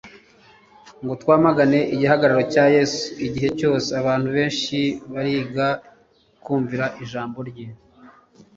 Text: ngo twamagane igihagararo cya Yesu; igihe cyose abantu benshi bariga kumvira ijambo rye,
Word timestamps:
ngo 1.01 1.13
twamagane 1.21 1.79
igihagararo 1.93 2.41
cya 2.53 2.65
Yesu; 2.75 3.01
igihe 3.25 3.49
cyose 3.59 3.89
abantu 4.01 4.27
benshi 4.37 4.77
bariga 5.11 5.67
kumvira 6.43 6.85
ijambo 7.03 7.39
rye, 7.49 7.67